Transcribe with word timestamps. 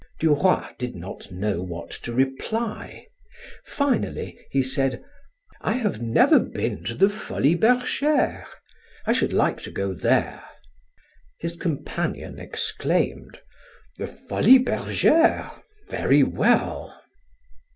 Duroy 0.19 0.63
did 0.79 0.95
not 0.95 1.31
know 1.31 1.61
what 1.61 1.91
to 1.91 2.11
reply; 2.11 3.05
finally 3.63 4.35
he 4.49 4.63
said: 4.63 5.03
"I 5.61 5.73
have 5.73 6.01
never 6.01 6.39
been 6.39 6.83
to 6.85 6.95
the 6.95 7.07
Folies 7.07 7.57
Bergeres. 7.59 8.47
I 9.05 9.13
should 9.13 9.31
like 9.31 9.61
to 9.61 9.69
go 9.69 9.93
there." 9.93 10.43
His 11.37 11.55
companion 11.55 12.39
exclaimed: 12.39 13.41
"The 13.99 14.07
Folies 14.07 14.63
Bergeres! 14.63 15.51
Very 15.87 16.23
well!" 16.23 16.99